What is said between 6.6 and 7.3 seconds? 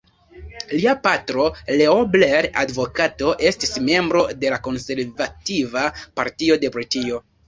de Britio.